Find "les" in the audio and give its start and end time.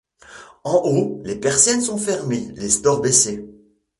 1.25-1.35, 2.55-2.69